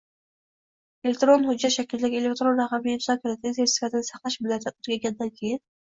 [1.09, 5.63] Elektron hujjat shaklidagi elektron raqamli imzo kalitining sertifikatini saqlash muddati tugaganidan keyin